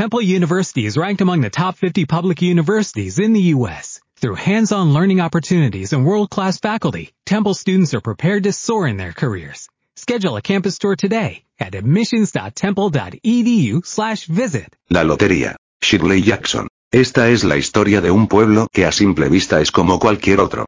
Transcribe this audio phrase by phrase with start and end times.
[0.00, 4.00] Temple University is ranked among the top 50 public universities in the U.S.
[4.16, 9.12] Through hands-on learning opportunities and world-class faculty, Temple students are prepared to soar in their
[9.12, 9.68] careers.
[9.96, 14.74] Schedule a campus tour today at admissions.temple.edu slash visit.
[14.88, 15.56] La lotería.
[15.82, 16.68] Shirley Jackson.
[16.90, 20.64] Esta es la historia de un pueblo que a simple vista es como cualquier otro.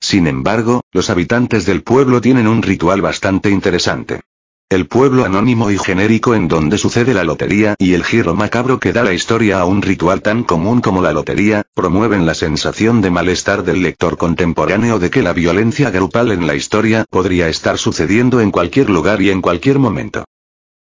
[0.00, 4.20] Sin embargo, los habitantes del pueblo tienen un ritual bastante interesante.
[4.68, 8.92] El pueblo anónimo y genérico en donde sucede la lotería y el giro macabro que
[8.92, 13.12] da la historia a un ritual tan común como la lotería, promueven la sensación de
[13.12, 18.40] malestar del lector contemporáneo de que la violencia grupal en la historia podría estar sucediendo
[18.40, 20.24] en cualquier lugar y en cualquier momento.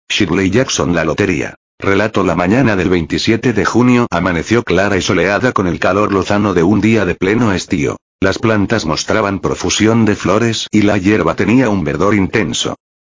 [0.09, 1.57] Shirley Jackson La Lotería.
[1.79, 6.55] Relato La mañana del 27 de junio amaneció clara y soleada con el calor lozano
[6.55, 7.99] de un día de pleno estío.
[8.21, 12.75] Las plantas mostraban profusión de flores y la hierba tenía un verdor intenso.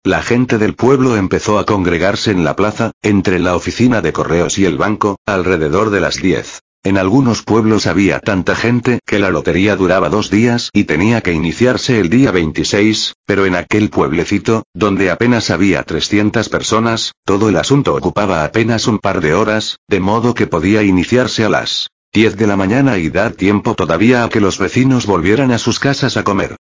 [0.07, 4.57] La gente del pueblo empezó a congregarse en la plaza, entre la oficina de correos
[4.57, 6.61] y el banco, alrededor de las 10.
[6.85, 11.33] En algunos pueblos había tanta gente que la lotería duraba dos días y tenía que
[11.33, 17.57] iniciarse el día 26, pero en aquel pueblecito, donde apenas había 300 personas, todo el
[17.57, 22.37] asunto ocupaba apenas un par de horas, de modo que podía iniciarse a las 10
[22.37, 26.17] de la mañana y dar tiempo todavía a que los vecinos volvieran a sus casas
[26.17, 26.55] a comer.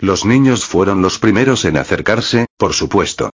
[0.00, 3.30] Los niños fueron los primeros en acercarse, por supuesto.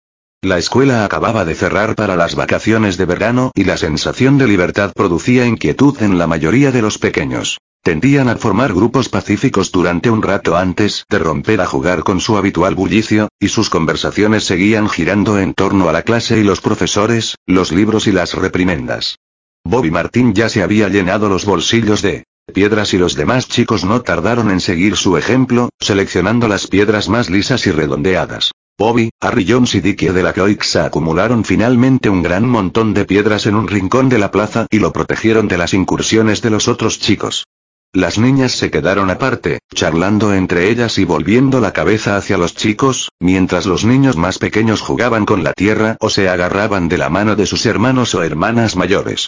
[0.44, 4.92] La escuela acababa de cerrar para las vacaciones de verano y la sensación de libertad
[4.94, 7.58] producía inquietud en la mayoría de los pequeños.
[7.84, 12.38] Tendían a formar grupos pacíficos durante un rato antes de romper a jugar con su
[12.38, 17.38] habitual bullicio, y sus conversaciones seguían girando en torno a la clase y los profesores,
[17.48, 19.18] los libros y las reprimendas.
[19.64, 24.02] Bobby Martín ya se había llenado los bolsillos de piedras y los demás chicos no
[24.02, 28.52] tardaron en seguir su ejemplo, seleccionando las piedras más lisas y redondeadas.
[28.78, 33.46] Bobby, Harry Jones y Dickie de la Croix acumularon finalmente un gran montón de piedras
[33.46, 37.00] en un rincón de la plaza y lo protegieron de las incursiones de los otros
[37.00, 37.46] chicos.
[37.94, 43.10] Las niñas se quedaron aparte, charlando entre ellas y volviendo la cabeza hacia los chicos,
[43.20, 47.36] mientras los niños más pequeños jugaban con la tierra o se agarraban de la mano
[47.36, 49.28] de sus hermanos o hermanas mayores.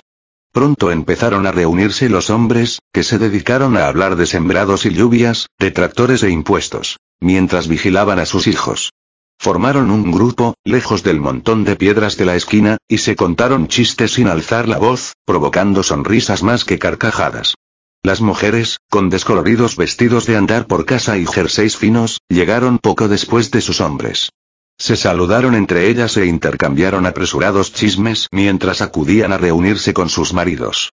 [0.54, 5.48] Pronto empezaron a reunirse los hombres, que se dedicaron a hablar de sembrados y lluvias,
[5.58, 8.92] de tractores e impuestos, mientras vigilaban a sus hijos.
[9.40, 14.14] Formaron un grupo, lejos del montón de piedras de la esquina, y se contaron chistes
[14.14, 17.56] sin alzar la voz, provocando sonrisas más que carcajadas.
[18.04, 23.50] Las mujeres, con descoloridos vestidos de andar por casa y jerseys finos, llegaron poco después
[23.50, 24.30] de sus hombres.
[24.78, 30.92] Se saludaron entre ellas e intercambiaron apresurados chismes mientras acudían a reunirse con sus maridos.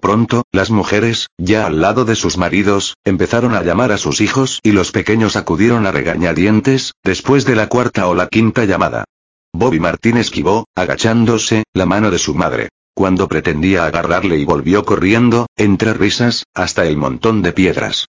[0.00, 4.60] Pronto, las mujeres, ya al lado de sus maridos, empezaron a llamar a sus hijos
[4.62, 9.04] y los pequeños acudieron a regañadientes, después de la cuarta o la quinta llamada.
[9.52, 12.68] Bobby Martín esquivó, agachándose, la mano de su madre.
[12.94, 18.06] Cuando pretendía agarrarle y volvió corriendo, entre risas, hasta el montón de piedras.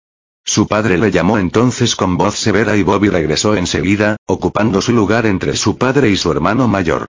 [0.48, 5.26] Su padre le llamó entonces con voz severa y Bobby regresó enseguida, ocupando su lugar
[5.26, 7.04] entre su padre y su hermano mayor.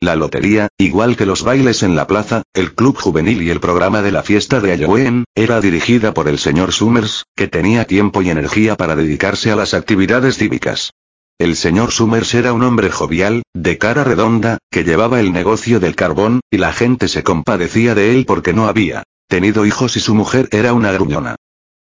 [0.00, 4.00] La lotería, igual que los bailes en la plaza, el club juvenil y el programa
[4.00, 8.30] de la fiesta de Halloween, era dirigida por el señor Summers, que tenía tiempo y
[8.30, 10.92] energía para dedicarse a las actividades cívicas.
[11.36, 15.96] El señor Summers era un hombre jovial, de cara redonda, que llevaba el negocio del
[15.96, 20.14] carbón, y la gente se compadecía de él porque no había tenido hijos y su
[20.14, 21.34] mujer era una gruñona.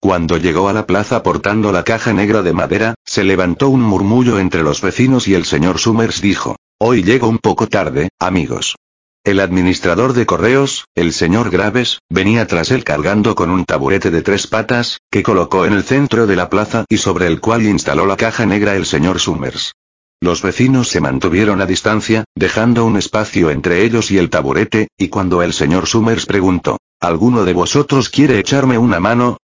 [0.01, 4.39] Cuando llegó a la plaza portando la caja negra de madera, se levantó un murmullo
[4.39, 8.77] entre los vecinos y el señor Summers dijo, Hoy llego un poco tarde, amigos.
[9.25, 14.21] El administrador de correos, el señor Graves, venía tras él cargando con un taburete de
[14.21, 18.05] tres patas, que colocó en el centro de la plaza y sobre el cual instaló
[18.05, 19.73] la caja negra el señor Summers.
[20.21, 25.09] Los vecinos se mantuvieron a distancia, dejando un espacio entre ellos y el taburete, y
[25.09, 29.37] cuando el señor Summers preguntó, ¿Alguno de vosotros quiere echarme una mano?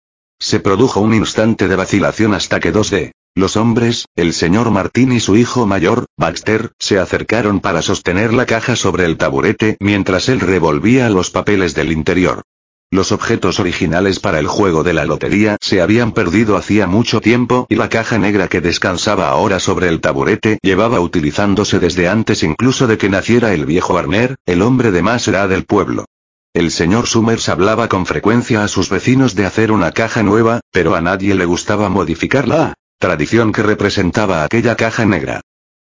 [0.43, 5.13] Se produjo un instante de vacilación hasta que dos de los hombres, el señor Martín
[5.13, 10.29] y su hijo mayor, Baxter, se acercaron para sostener la caja sobre el taburete mientras
[10.29, 12.43] él revolvía los papeles del interior.
[12.91, 17.69] Los objetos originales para el juego de la lotería se habían perdido hacía mucho tiempo
[17.71, 22.89] y la caja negra que descansaba ahora sobre el taburete llevaba utilizándose desde antes incluso
[22.89, 26.05] de que naciera el viejo Arner, el hombre de más edad del pueblo.
[26.55, 30.95] El señor Summers hablaba con frecuencia a sus vecinos de hacer una caja nueva, pero
[30.95, 35.41] a nadie le gustaba modificar la tradición que representaba aquella caja negra.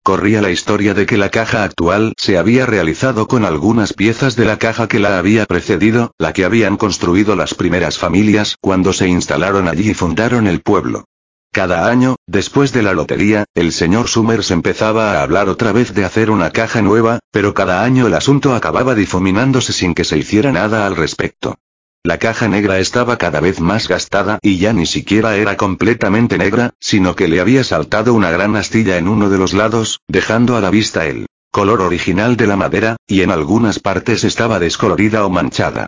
[0.04, 4.46] Corría la historia de que la caja actual se había realizado con algunas piezas de
[4.46, 9.10] la caja que la había precedido, la que habían construido las primeras familias cuando se
[9.10, 11.04] instalaron allí y fundaron el pueblo.
[11.54, 16.04] Cada año, después de la lotería, el señor Summers empezaba a hablar otra vez de
[16.04, 20.52] hacer una caja nueva, pero cada año el asunto acababa difuminándose sin que se hiciera
[20.52, 21.60] nada al respecto.
[22.04, 26.72] La caja negra estaba cada vez más gastada y ya ni siquiera era completamente negra,
[26.80, 30.60] sino que le había saltado una gran astilla en uno de los lados, dejando a
[30.60, 35.30] la vista el color original de la madera, y en algunas partes estaba descolorida o
[35.30, 35.86] manchada.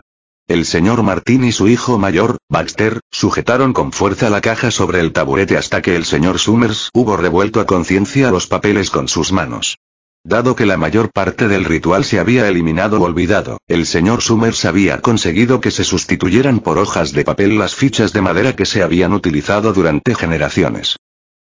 [0.48, 5.12] El señor Martín y su hijo mayor, Baxter, sujetaron con fuerza la caja sobre el
[5.12, 9.76] taburete hasta que el señor Summers hubo revuelto a conciencia los papeles con sus manos.
[10.22, 14.64] Dado que la mayor parte del ritual se había eliminado o olvidado, el señor Summers
[14.64, 18.84] había conseguido que se sustituyeran por hojas de papel las fichas de madera que se
[18.84, 20.94] habían utilizado durante generaciones.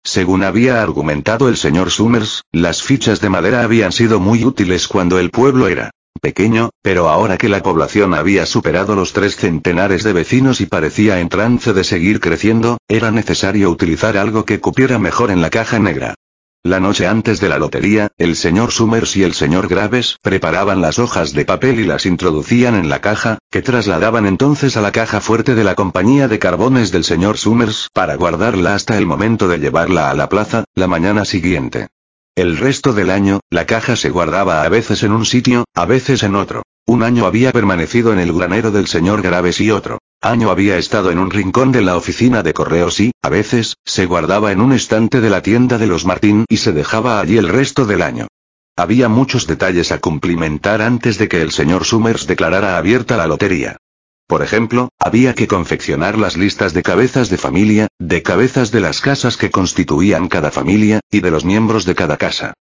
[0.02, 5.18] Según había argumentado el señor Summers, las fichas de madera habían sido muy útiles cuando
[5.18, 5.90] el pueblo era
[6.24, 11.20] pequeño, pero ahora que la población había superado los tres centenares de vecinos y parecía
[11.20, 15.78] en trance de seguir creciendo, era necesario utilizar algo que cupiera mejor en la caja
[15.78, 16.14] negra.
[16.62, 20.98] La noche antes de la lotería, el señor Summers y el señor Graves preparaban las
[20.98, 25.20] hojas de papel y las introducían en la caja, que trasladaban entonces a la caja
[25.20, 29.58] fuerte de la compañía de carbones del señor Summers para guardarla hasta el momento de
[29.58, 31.88] llevarla a la plaza, la mañana siguiente.
[32.36, 36.24] El resto del año, la caja se guardaba a veces en un sitio, a veces
[36.24, 36.62] en otro.
[36.84, 41.10] Un año había permanecido en el granero del señor Graves y otro año había estado
[41.10, 44.72] en un rincón de la oficina de correos y, a veces, se guardaba en un
[44.72, 48.26] estante de la tienda de los Martín y se dejaba allí el resto del año.
[48.74, 53.76] Había muchos detalles a cumplimentar antes de que el señor Summers declarara abierta la lotería.
[54.26, 59.00] Por ejemplo, había que confeccionar las listas de cabezas de familia, de cabezas de las
[59.00, 62.54] casas que constituían cada familia, y de los miembros de cada casa.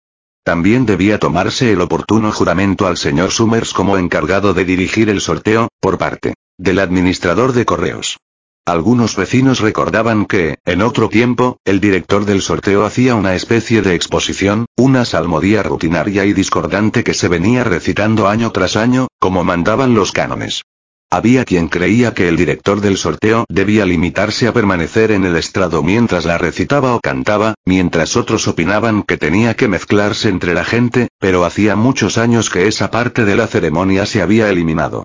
[0.44, 5.70] También debía tomarse el oportuno juramento al señor Summers como encargado de dirigir el sorteo,
[5.80, 8.18] por parte del administrador de correos.
[8.66, 13.96] Algunos vecinos recordaban que, en otro tiempo, el director del sorteo hacía una especie de
[13.96, 19.96] exposición, una salmodía rutinaria y discordante que se venía recitando año tras año, como mandaban
[19.96, 20.62] los cánones.
[21.14, 25.84] Había quien creía que el director del sorteo debía limitarse a permanecer en el estrado
[25.84, 31.10] mientras la recitaba o cantaba, mientras otros opinaban que tenía que mezclarse entre la gente,
[31.20, 35.04] pero hacía muchos años que esa parte de la ceremonia se había eliminado.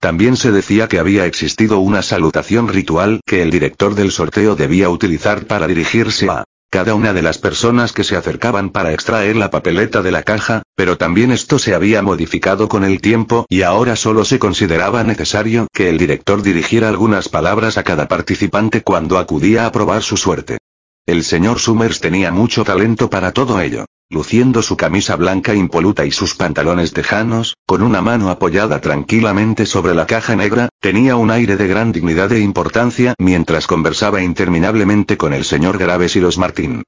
[0.00, 4.88] También se decía que había existido una salutación ritual que el director del sorteo debía
[4.88, 9.50] utilizar para dirigirse a cada una de las personas que se acercaban para extraer la
[9.50, 13.96] papeleta de la caja, pero también esto se había modificado con el tiempo y ahora
[13.96, 19.66] solo se consideraba necesario que el director dirigiera algunas palabras a cada participante cuando acudía
[19.66, 20.58] a probar su suerte.
[21.06, 23.86] El señor Summers tenía mucho talento para todo ello.
[24.12, 29.94] Luciendo su camisa blanca impoluta y sus pantalones tejanos, con una mano apoyada tranquilamente sobre
[29.94, 35.32] la caja negra, tenía un aire de gran dignidad e importancia mientras conversaba interminablemente con
[35.32, 36.82] el señor Graves y los Martín.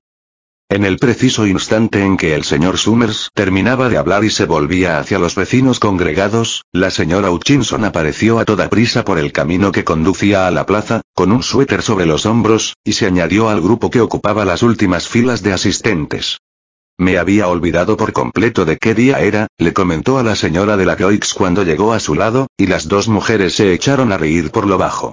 [0.69, 4.99] En el preciso instante en que el señor Summers terminaba de hablar y se volvía
[4.99, 9.85] hacia los vecinos congregados, la señora Hutchinson apareció a toda prisa por el camino que
[9.85, 13.91] conducía a la plaza, con un suéter sobre los hombros, y se añadió al grupo
[13.91, 16.39] que ocupaba las últimas filas de asistentes.
[16.99, 20.87] Me había olvidado por completo de qué día era, le comentó a la señora de
[20.87, 24.51] la Croix cuando llegó a su lado, y las dos mujeres se echaron a reír
[24.51, 25.13] por lo bajo.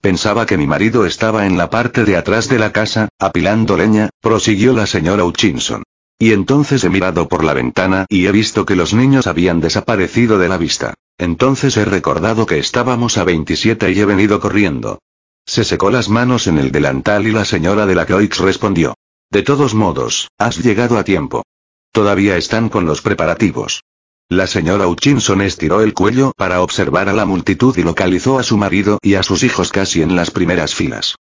[0.00, 4.10] Pensaba que mi marido estaba en la parte de atrás de la casa, apilando leña,
[4.20, 5.82] prosiguió la señora Hutchinson.
[6.18, 10.38] Y entonces he mirado por la ventana y he visto que los niños habían desaparecido
[10.38, 10.94] de la vista.
[11.16, 14.98] Entonces he recordado que estábamos a 27 y he venido corriendo.
[15.46, 18.94] Se secó las manos en el delantal y la señora de la Croix respondió.
[19.32, 21.44] De todos modos, has llegado a tiempo.
[21.92, 23.84] Todavía están con los preparativos.
[24.28, 28.56] La señora Hutchinson estiró el cuello para observar a la multitud y localizó a su
[28.56, 31.14] marido y a sus hijos casi en las primeras filas.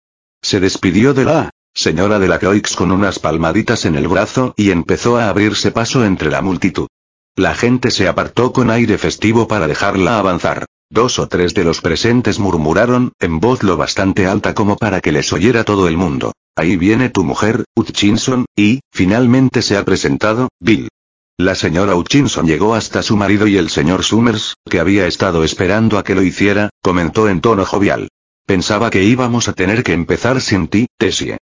[0.42, 4.72] Se despidió de la señora de la Croix con unas palmaditas en el brazo y
[4.72, 6.88] empezó a abrirse paso entre la multitud.
[7.36, 10.66] La gente se apartó con aire festivo para dejarla avanzar.
[10.90, 15.12] Dos o tres de los presentes murmuraron, en voz lo bastante alta como para que
[15.12, 16.32] les oyera todo el mundo.
[16.58, 20.90] Ahí viene tu mujer, Hutchinson, y, finalmente se ha presentado, Bill.
[21.38, 26.00] La señora Hutchinson llegó hasta su marido y el señor Summers, que había estado esperando
[26.00, 28.10] a que lo hiciera, comentó en tono jovial.
[28.48, 31.38] Pensaba que íbamos a tener que empezar sin ti, Tessie.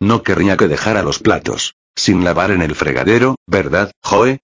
[0.00, 1.74] No querría que dejara los platos.
[1.94, 4.40] Sin lavar en el fregadero, ¿verdad, Joe?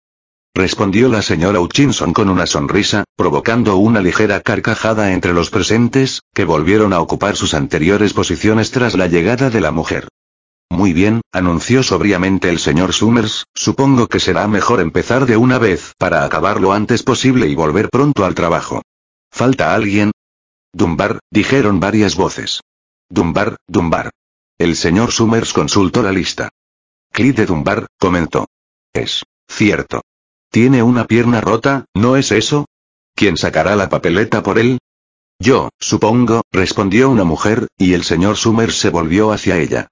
[0.56, 6.44] Respondió la señora Hutchinson con una sonrisa, provocando una ligera carcajada entre los presentes, que
[6.44, 10.06] volvieron a ocupar sus anteriores posiciones tras la llegada de la mujer.
[10.70, 15.92] Muy bien, anunció sobriamente el señor Summers, supongo que será mejor empezar de una vez
[15.98, 18.82] para acabar lo antes posible y volver pronto al trabajo.
[19.32, 20.12] ¿Falta alguien?
[20.72, 22.60] Dumbar, dijeron varias voces.
[23.08, 24.10] Dumbar, Dumbar.
[24.56, 26.48] El señor Summers consultó la lista.
[27.12, 28.46] Clyde de Dunbar, comentó.
[28.92, 30.02] Es cierto.
[30.54, 32.66] Tiene una pierna rota, ¿no es eso?
[33.16, 34.78] ¿Quién sacará la papeleta por él?
[35.40, 39.88] Yo, supongo, respondió una mujer, y el señor Summers se volvió hacia ella.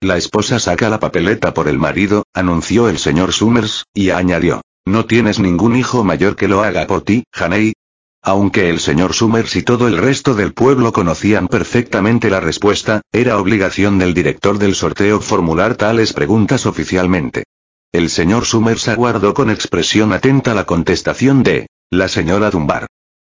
[0.00, 4.62] La esposa saca la papeleta por el marido, anunció el señor Summers, y añadió.
[4.86, 7.74] No tienes ningún hijo mayor que lo haga por ti, Haney.
[8.22, 13.36] Aunque el señor Summers y todo el resto del pueblo conocían perfectamente la respuesta, era
[13.36, 17.44] obligación del director del sorteo formular tales preguntas oficialmente.
[17.92, 22.86] El señor Summers aguardó con expresión atenta la contestación de la señora Dunbar.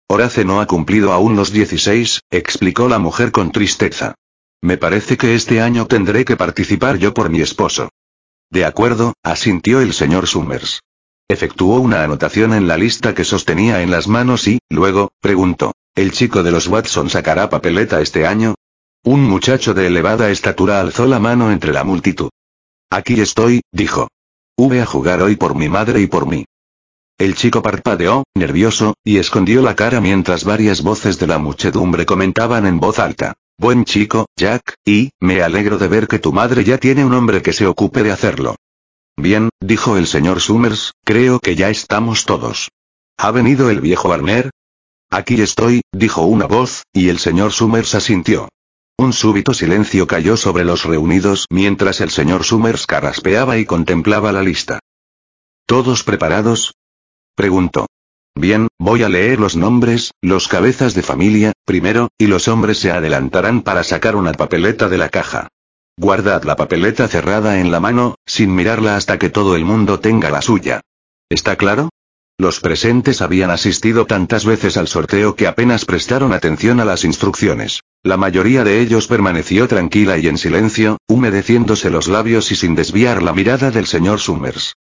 [0.08, 4.16] Horace no ha cumplido aún los 16, explicó la mujer con tristeza.
[4.60, 7.90] Me parece que este año tendré que participar yo por mi esposo.
[8.50, 10.82] De acuerdo, asintió el señor Summers.
[11.28, 16.12] Efectuó una anotación en la lista que sostenía en las manos y, luego, preguntó, ¿el
[16.12, 18.56] chico de los Watson sacará papeleta este año?
[19.04, 22.32] Un muchacho de elevada estatura alzó la mano entre la multitud.
[22.90, 24.08] Aquí estoy, dijo.
[24.62, 26.44] Hube a jugar hoy por mi madre y por mí.
[27.18, 32.66] El chico parpadeó, nervioso, y escondió la cara mientras varias voces de la muchedumbre comentaban
[32.66, 33.36] en voz alta.
[33.58, 37.42] Buen chico, Jack, y, me alegro de ver que tu madre ya tiene un hombre
[37.42, 38.58] que se ocupe de hacerlo.
[39.16, 42.68] Bien, dijo el señor Summers, creo que ya estamos todos.
[43.16, 44.50] ¿Ha venido el viejo Warner?
[45.10, 48.50] Aquí estoy, dijo una voz, y el señor Summers asintió.
[49.00, 54.44] Un súbito silencio cayó sobre los reunidos mientras el señor Summers carraspeaba y contemplaba la
[54.44, 54.80] lista.
[55.66, 56.76] ¿Todos preparados?
[57.34, 57.86] Preguntó.
[58.36, 62.92] Bien, voy a leer los nombres, los cabezas de familia, primero, y los hombres se
[62.92, 65.48] adelantarán para sacar una papeleta de la caja.
[65.96, 70.30] Guardad la papeleta cerrada en la mano, sin mirarla hasta que todo el mundo tenga
[70.30, 70.82] la suya.
[71.30, 71.88] ¿Está claro?
[72.38, 77.80] Los presentes habían asistido tantas veces al sorteo que apenas prestaron atención a las instrucciones.
[78.02, 83.22] La mayoría de ellos permaneció tranquila y en silencio, humedeciéndose los labios y sin desviar
[83.22, 84.76] la mirada del señor Summers.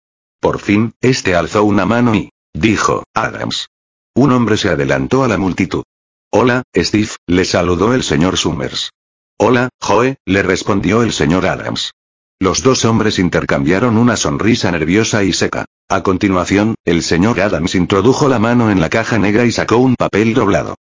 [0.42, 3.70] Por fin, este alzó una mano y, dijo, Adams.
[4.16, 5.84] Un hombre se adelantó a la multitud.
[6.30, 8.92] Hola, Steve, le saludó el señor Summers.
[9.38, 11.94] Hola, Joe, le respondió el señor Adams.
[12.38, 15.64] Los dos hombres intercambiaron una sonrisa nerviosa y seca.
[15.88, 19.96] A continuación, el señor Adams introdujo la mano en la caja negra y sacó un
[19.96, 20.76] papel doblado.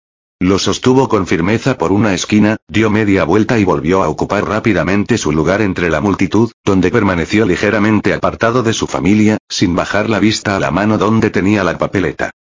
[0.41, 5.19] Lo sostuvo con firmeza por una esquina, dio media vuelta y volvió a ocupar rápidamente
[5.19, 10.17] su lugar entre la multitud, donde permaneció ligeramente apartado de su familia, sin bajar la
[10.17, 12.31] vista a la mano donde tenía la papeleta.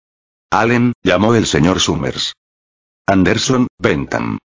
[0.51, 2.33] Allen, llamó el señor Summers.
[3.07, 4.39] Anderson, Bentham.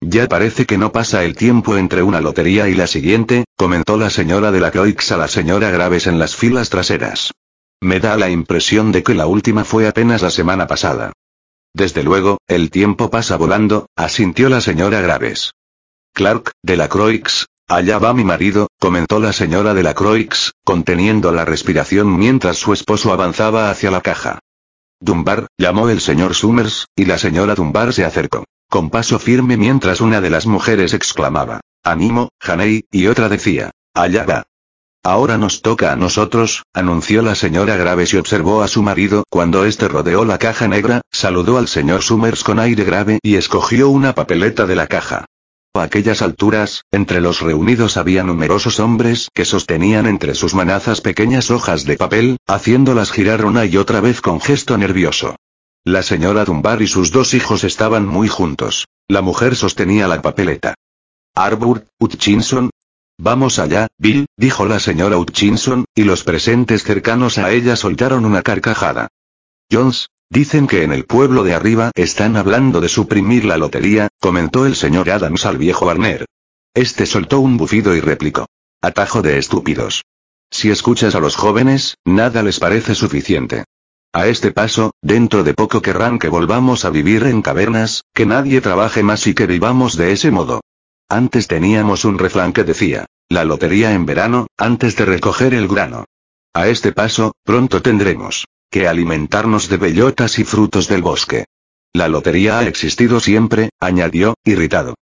[0.00, 4.10] Ya parece que no pasa el tiempo entre una lotería y la siguiente, comentó la
[4.10, 7.32] señora de la Croix a la señora Graves en las filas traseras.
[7.80, 11.12] Me da la impresión de que la última fue apenas la semana pasada.
[11.74, 15.52] Desde luego, el tiempo pasa volando, asintió la señora Graves.
[16.12, 21.32] Clark, de la Croix, allá va mi marido, comentó la señora de la Croix, conteniendo
[21.32, 24.38] la respiración mientras su esposo avanzaba hacia la caja.
[25.00, 28.44] Dunbar, llamó el señor Summers, y la señora Dunbar se acercó.
[28.68, 34.24] Con paso firme mientras una de las mujeres exclamaba, ánimo, Haney, y otra decía, allá
[34.24, 34.44] va.
[35.04, 39.64] Ahora nos toca a nosotros, anunció la señora Graves y observó a su marido cuando
[39.64, 44.14] éste rodeó la caja negra, saludó al señor Summers con aire grave y escogió una
[44.14, 45.24] papeleta de la caja.
[45.74, 51.50] A aquellas alturas, entre los reunidos había numerosos hombres que sostenían entre sus manazas pequeñas
[51.50, 55.34] hojas de papel, haciéndolas girar una y otra vez con gesto nervioso.
[55.82, 58.86] La señora Dunbar y sus dos hijos estaban muy juntos.
[59.08, 60.74] La mujer sostenía la papeleta.
[61.34, 62.70] Arbor, Hutchinson,
[63.18, 68.42] Vamos allá, Bill, dijo la señora Hutchinson, y los presentes cercanos a ella soltaron una
[68.42, 69.08] carcajada.
[69.70, 74.66] Jones, dicen que en el pueblo de arriba están hablando de suprimir la lotería, comentó
[74.66, 76.26] el señor Adams al viejo Barner.
[76.74, 78.46] Este soltó un bufido y replicó.
[78.80, 80.02] Atajo de estúpidos.
[80.50, 83.64] Si escuchas a los jóvenes, nada les parece suficiente.
[84.12, 88.60] A este paso, dentro de poco querrán que volvamos a vivir en cavernas, que nadie
[88.60, 90.60] trabaje más y que vivamos de ese modo.
[91.12, 96.06] Antes teníamos un refrán que decía, la lotería en verano, antes de recoger el grano.
[96.54, 101.44] A este paso, pronto tendremos que alimentarnos de bellotas y frutos del bosque.
[101.92, 104.94] La lotería ha existido siempre, añadió, irritado.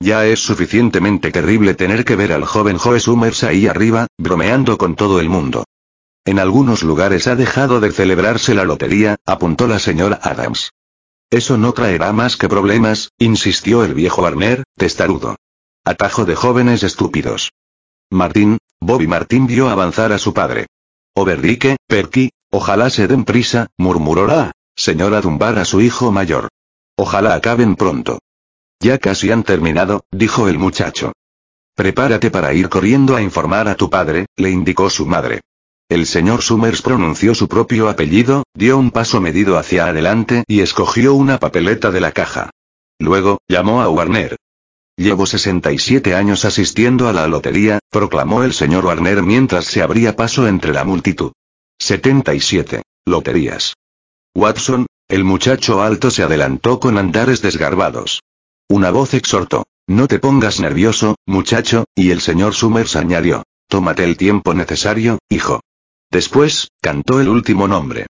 [0.00, 4.96] Ya es suficientemente terrible tener que ver al joven Joe Summers ahí arriba, bromeando con
[4.96, 5.64] todo el mundo.
[6.24, 10.70] En algunos lugares ha dejado de celebrarse la lotería, apuntó la señora Adams.
[11.28, 15.36] Eso no traerá más que problemas, insistió el viejo Barner, testarudo.
[15.84, 17.52] Atajo de jóvenes estúpidos.
[18.10, 20.66] Martín, Bobby Martín vio avanzar a su padre.
[21.14, 26.48] Overrique, Perky, ojalá se den prisa, murmuró la señora Dunbar a su hijo mayor.
[26.96, 28.18] Ojalá acaben pronto.
[28.80, 31.12] Ya casi han terminado, dijo el muchacho.
[31.74, 35.40] Prepárate para ir corriendo a informar a tu padre, le indicó su madre.
[35.88, 41.14] El señor Summers pronunció su propio apellido, dio un paso medido hacia adelante y escogió
[41.14, 42.50] una papeleta de la caja.
[42.98, 44.36] Luego, llamó a Warner.
[44.98, 50.48] Llevo 67 años asistiendo a la lotería, proclamó el señor Warner mientras se abría paso
[50.48, 51.30] entre la multitud.
[51.78, 52.82] 77.
[53.06, 53.74] Loterías.
[54.34, 58.24] Watson, el muchacho alto se adelantó con andares desgarbados.
[58.68, 59.68] Una voz exhortó.
[59.86, 63.44] No te pongas nervioso, muchacho, y el señor Summers añadió.
[63.68, 65.60] Tómate el tiempo necesario, hijo.
[66.10, 68.06] Después, cantó el último nombre.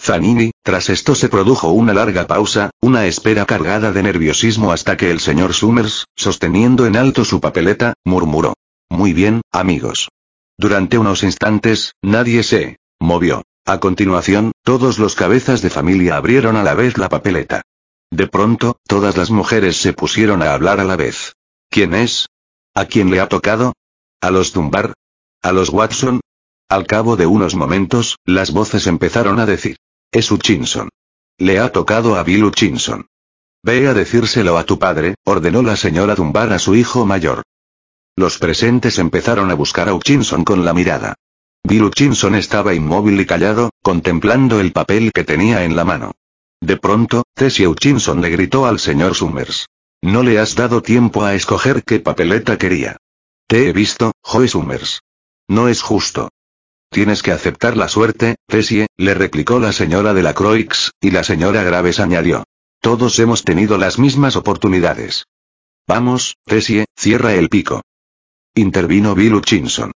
[0.00, 5.10] Zanini, tras esto se produjo una larga pausa, una espera cargada de nerviosismo hasta que
[5.10, 8.54] el señor Summers, sosteniendo en alto su papeleta, murmuró.
[8.88, 10.08] Muy bien, amigos.
[10.56, 13.42] Durante unos instantes, nadie se movió.
[13.66, 17.62] A continuación, todos los cabezas de familia abrieron a la vez la papeleta.
[18.10, 21.34] De pronto, todas las mujeres se pusieron a hablar a la vez.
[21.68, 22.28] ¿Quién es?
[22.74, 23.74] ¿A quién le ha tocado?
[24.22, 24.94] ¿A los Dunbar?
[25.42, 26.20] ¿A los Watson?
[26.68, 29.76] Al cabo de unos momentos, las voces empezaron a decir.
[30.10, 30.88] Es Hutchinson.
[31.36, 33.08] Le ha tocado a Bill Hutchinson.
[33.62, 37.42] Ve a decírselo a tu padre, ordenó la señora Dunbar a su hijo mayor.
[38.16, 41.14] Los presentes empezaron a buscar a Hutchinson con la mirada.
[41.62, 46.12] Bill Hutchinson estaba inmóvil y callado, contemplando el papel que tenía en la mano.
[46.58, 49.68] De pronto, Tessie Hutchinson le gritó al señor Summers.
[50.00, 52.96] No le has dado tiempo a escoger qué papeleta quería.
[53.46, 55.02] Te he visto, Joe Summers.
[55.48, 56.30] No es justo.
[56.90, 61.22] Tienes que aceptar la suerte, Tessie, le replicó la señora de la Croix, y la
[61.22, 62.44] señora Graves añadió.
[62.80, 65.24] Todos hemos tenido las mismas oportunidades.
[65.86, 67.82] Vamos, Tessie, cierra el pico.
[68.54, 69.92] Intervino Bill Hutchinson.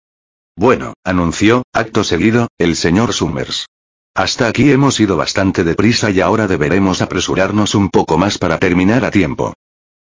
[0.55, 3.67] Bueno, anunció, acto seguido, el señor Summers.
[4.13, 9.05] Hasta aquí hemos ido bastante deprisa y ahora deberemos apresurarnos un poco más para terminar
[9.05, 9.53] a tiempo.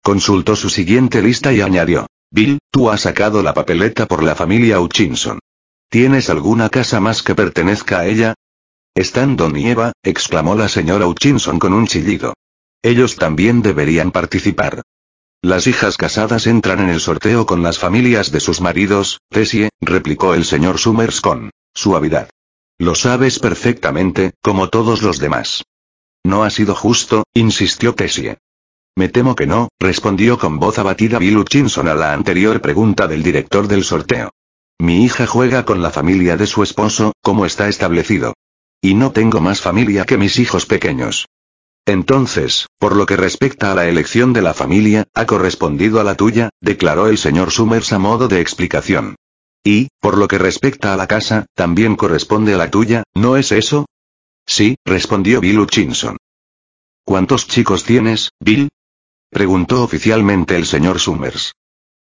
[0.03, 2.07] Consultó su siguiente lista y añadió.
[2.31, 5.41] Bill, tú has sacado la papeleta por la familia Hutchinson.
[5.91, 8.35] ¿Tienes alguna casa más que pertenezca a ella?
[8.95, 12.35] Están Don y Eva, exclamó la señora Hutchinson con un chillido.
[12.83, 14.83] Ellos también deberían participar.
[15.41, 20.35] Las hijas casadas entran en el sorteo con las familias de sus maridos, Tessie, replicó
[20.35, 22.29] el señor Summers con suavidad.
[22.77, 25.65] Lo sabes perfectamente, como todos los demás.
[26.23, 28.37] No ha sido justo, insistió Tessie.
[28.95, 33.23] Me temo que no, respondió con voz abatida Bill Hutchinson a la anterior pregunta del
[33.23, 34.31] director del sorteo.
[34.81, 38.35] Mi hija juega con la familia de su esposo, como está establecido.
[38.81, 41.27] Y no tengo más familia que mis hijos pequeños.
[41.85, 46.15] Entonces, por lo que respecta a la elección de la familia, ha correspondido a la
[46.15, 49.17] tuya, declaró el señor Summers a modo de explicación.
[49.65, 53.51] Y, por lo que respecta a la casa, también corresponde a la tuya, ¿no es
[53.53, 53.87] eso?
[54.47, 56.19] Sí, respondió Bill Hutchinson.
[57.05, 58.69] ¿Cuántos chicos tienes, Bill?
[59.31, 61.55] preguntó oficialmente el señor Summers.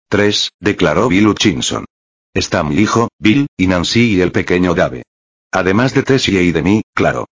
[0.08, 1.84] Tres, declaró Bill Hutchinson.
[2.32, 5.02] Está mi hijo, Bill, y Nancy y el pequeño Dave.
[5.50, 7.26] Además de Tessie y de mí, claro.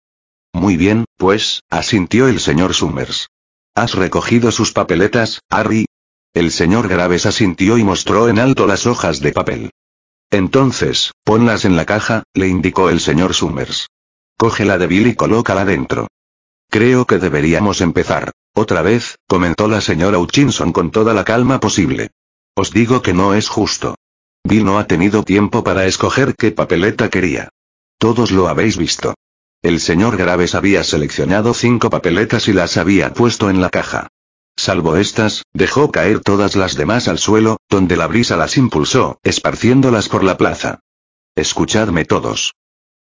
[0.53, 3.29] Muy bien, pues, asintió el señor Summers.
[3.75, 5.85] ¿Has recogido sus papeletas, Harry?
[6.33, 9.69] El señor Graves asintió y mostró en alto las hojas de papel.
[10.31, 13.87] Entonces, ponlas en la caja, le indicó el señor Summers.
[14.35, 16.07] Cógela de Bill y colócala dentro.
[16.69, 18.31] Creo que deberíamos empezar.
[18.53, 22.09] Otra vez, comentó la señora Hutchinson con toda la calma posible.
[22.55, 23.95] Os digo que no es justo.
[24.47, 27.49] Bill no ha tenido tiempo para escoger qué papeleta quería.
[27.97, 29.13] Todos lo habéis visto.
[29.61, 34.07] El señor Graves había seleccionado cinco papeletas y las había puesto en la caja.
[34.55, 40.07] Salvo estas, dejó caer todas las demás al suelo, donde la brisa las impulsó, esparciéndolas
[40.07, 40.79] por la plaza.
[41.35, 42.53] Escuchadme todos.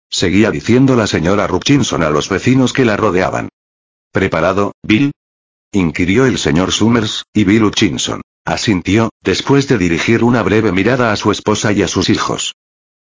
[0.09, 3.49] Seguía diciendo la señora Rutchinson a los vecinos que la rodeaban.
[4.11, 5.11] ¿Preparado, Bill?
[5.71, 8.21] inquirió el señor Summers, y Bill Hutchinson.
[8.45, 12.53] Asintió, después de dirigir una breve mirada a su esposa y a sus hijos.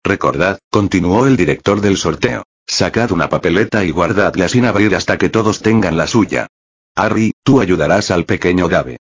[0.03, 2.44] Recordad, continuó el director del sorteo.
[2.66, 6.46] Sacad una papeleta y guardadla sin abrir hasta que todos tengan la suya.
[6.94, 8.96] Harry, tú ayudarás al pequeño Dave.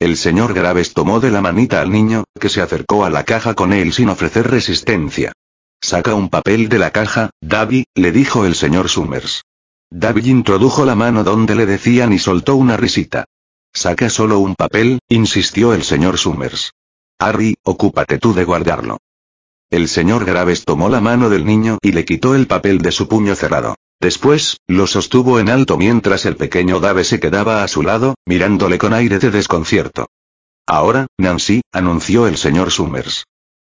[0.00, 3.54] El señor Graves tomó de la manita al niño, que se acercó a la caja
[3.54, 5.32] con él sin ofrecer resistencia.
[5.80, 9.44] Saca un papel de la caja, Davy, le dijo el señor Summers.
[9.90, 13.24] Davy introdujo la mano donde le decían y soltó una risita.
[13.72, 16.72] Saca solo un papel, insistió el señor Summers.
[17.18, 18.98] Harry, ocúpate tú de guardarlo.
[19.70, 23.06] El señor Graves tomó la mano del niño y le quitó el papel de su
[23.06, 23.76] puño cerrado.
[24.00, 28.78] Después, lo sostuvo en alto mientras el pequeño Dave se quedaba a su lado, mirándole
[28.78, 30.06] con aire de desconcierto.
[30.66, 33.24] Ahora, Nancy, anunció el señor Summers.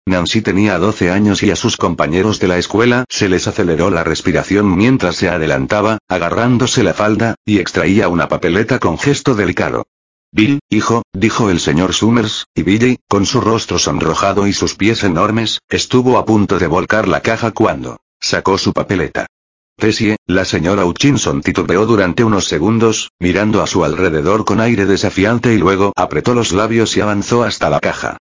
[0.07, 4.03] Nancy tenía 12 años y a sus compañeros de la escuela se les aceleró la
[4.03, 9.85] respiración mientras se adelantaba, agarrándose la falda, y extraía una papeleta con gesto delicado.
[10.33, 15.03] Bill, hijo, dijo el señor Summers, y Billy, con su rostro sonrojado y sus pies
[15.03, 19.25] enormes, estuvo a punto de volcar la caja cuando sacó su papeleta.
[19.75, 25.53] Tessie, la señora Hutchinson titubeó durante unos segundos, mirando a su alrededor con aire desafiante
[25.53, 28.15] y luego apretó los labios y avanzó hasta la caja.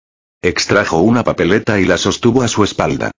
[0.42, 3.12] Extrajo una papeleta y la sostuvo a su espalda.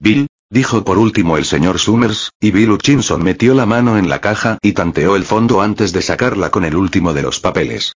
[0.00, 4.20] Bill, dijo por último el señor Summers, y Bill Hutchinson metió la mano en la
[4.20, 7.93] caja y tanteó el fondo antes de sacarla con el último de los papeles.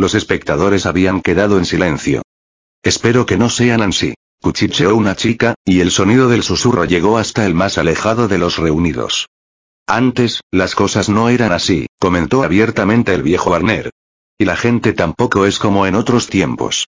[0.00, 2.22] Los espectadores habían quedado en silencio.
[2.82, 4.14] Espero que no sean así.
[4.40, 8.56] Cuchicheó una chica, y el sonido del susurro llegó hasta el más alejado de los
[8.56, 9.26] reunidos.
[9.86, 13.90] Antes, las cosas no eran así, comentó abiertamente el viejo Warner.
[14.38, 16.86] Y la gente tampoco es como en otros tiempos.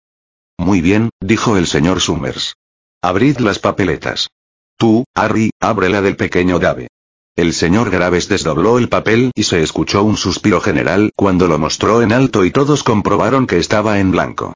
[0.56, 2.54] Muy bien, dijo el señor Summers.
[3.02, 4.28] Abrid las papeletas.
[4.78, 6.88] Tú, Harry, abre la del pequeño Dave.
[7.34, 12.02] El señor Graves desdobló el papel y se escuchó un suspiro general cuando lo mostró
[12.02, 14.52] en alto y todos comprobaron que estaba en blanco.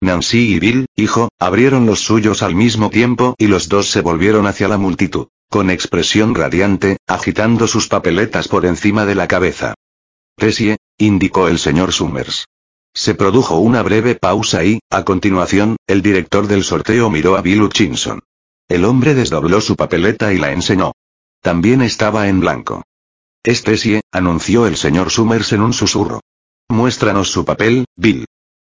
[0.00, 4.46] Nancy y Bill, hijo, abrieron los suyos al mismo tiempo y los dos se volvieron
[4.46, 9.74] hacia la multitud, con expresión radiante, agitando sus papeletas por encima de la cabeza.
[10.36, 12.46] Tessie, indicó el señor Summers.
[12.94, 17.62] Se produjo una breve pausa y, a continuación, el director del sorteo miró a Bill
[17.62, 18.20] Hutchinson.
[18.68, 20.92] El hombre desdobló su papeleta y la enseñó.
[21.40, 22.82] También estaba en blanco.
[23.42, 26.20] Estesie, anunció el señor Summers en un susurro.
[26.68, 28.26] Muéstranos su papel, Bill.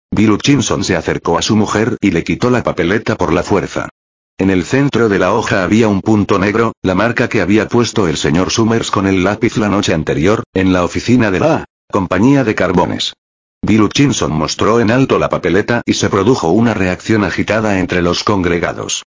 [0.09, 3.89] Bill Hutchinson se acercó a su mujer y le quitó la papeleta por la fuerza.
[4.37, 8.07] En el centro de la hoja había un punto negro, la marca que había puesto
[8.07, 12.43] el señor Summers con el lápiz la noche anterior, en la oficina de la compañía
[12.43, 13.13] de carbones.
[13.61, 18.23] Bill Hutchinson mostró en alto la papeleta y se produjo una reacción agitada entre los
[18.23, 19.03] congregados.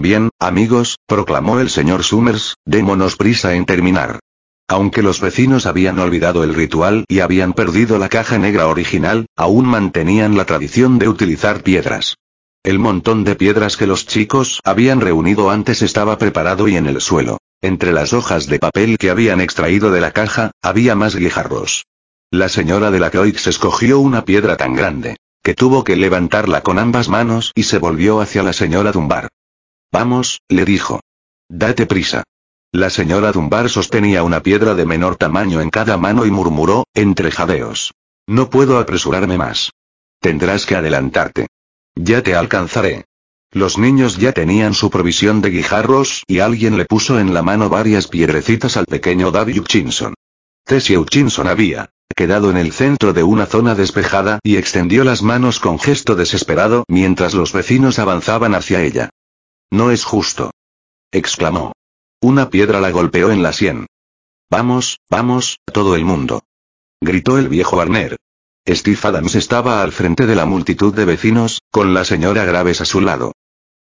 [0.00, 4.20] Bien, amigos, proclamó el señor Summers, démonos prisa en terminar.
[4.68, 9.66] Aunque los vecinos habían olvidado el ritual y habían perdido la caja negra original, aún
[9.66, 12.14] mantenían la tradición de utilizar piedras.
[12.62, 17.00] El montón de piedras que los chicos habían reunido antes estaba preparado y en el
[17.00, 17.38] suelo.
[17.60, 21.86] Entre las hojas de papel que habían extraído de la caja, había más guijarros.
[22.30, 26.78] La señora de la Croix escogió una piedra tan grande, que tuvo que levantarla con
[26.78, 29.28] ambas manos y se volvió hacia la señora Dunbar.
[29.90, 31.00] Vamos, le dijo.
[31.48, 32.24] Date prisa.
[32.72, 37.30] La señora Dunbar sostenía una piedra de menor tamaño en cada mano y murmuró, entre
[37.30, 37.94] jadeos.
[38.26, 39.70] No puedo apresurarme más.
[40.20, 41.46] Tendrás que adelantarte.
[41.94, 43.06] Ya te alcanzaré.
[43.50, 47.70] Los niños ya tenían su provisión de guijarros y alguien le puso en la mano
[47.70, 50.12] varias piedrecitas al pequeño David Hutchinson.
[50.66, 55.60] Tessie Hutchinson había quedado en el centro de una zona despejada y extendió las manos
[55.60, 59.08] con gesto desesperado mientras los vecinos avanzaban hacia ella.
[59.70, 60.50] No es justo.
[61.12, 61.72] exclamó.
[62.20, 63.86] Una piedra la golpeó en la sien.
[64.50, 66.42] Vamos, vamos, todo el mundo.
[67.00, 68.16] Gritó el viejo Barner.
[68.66, 72.84] Steve Adams estaba al frente de la multitud de vecinos, con la señora Graves a
[72.84, 73.32] su lado.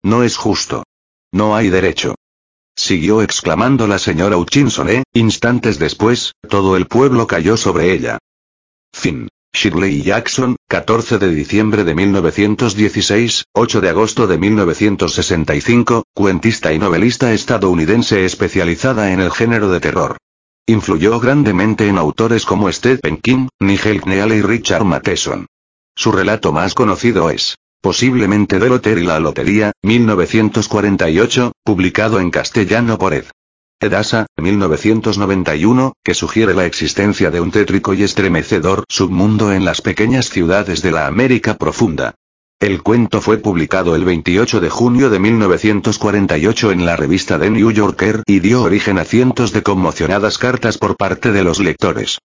[0.02, 0.84] No es justo.
[1.32, 2.14] No hay derecho.
[2.76, 5.02] Siguió exclamando la señora Hutchinson, ¿eh?
[5.12, 8.18] Instantes después, todo el pueblo cayó sobre ella.
[8.92, 9.28] Fin.
[9.52, 17.32] Shirley Jackson, 14 de diciembre de 1916, 8 de agosto de 1965, cuentista y novelista
[17.32, 20.16] estadounidense especializada en el género de terror.
[20.66, 25.46] Influyó grandemente en autores como Stephen King, Nigel Kneale y Richard Matheson.
[25.96, 32.98] Su relato más conocido es, posiblemente De Loter y la Lotería, 1948, publicado en castellano
[32.98, 33.24] por Ed.
[33.80, 40.30] Edasa, 1991, que sugiere la existencia de un tétrico y estremecedor submundo en las pequeñas
[40.30, 42.14] ciudades de la América profunda.
[42.58, 47.70] El cuento fue publicado el 28 de junio de 1948 en la revista The New
[47.70, 52.18] Yorker y dio origen a cientos de conmocionadas cartas por parte de los lectores.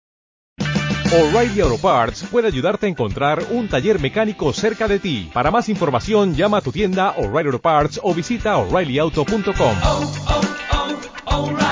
[0.58, 5.30] O'Reilly Auto Parts puede ayudarte a encontrar un taller mecánico cerca de ti.
[5.32, 10.53] Para más información, llama a tu tienda O'Reilly Auto Parts o visita oreillyauto.com.
[11.34, 11.63] alright.